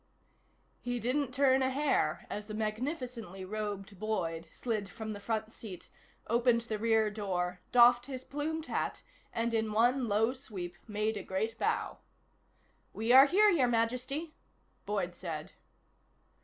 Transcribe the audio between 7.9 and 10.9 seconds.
his plumed hat, and in one low sweep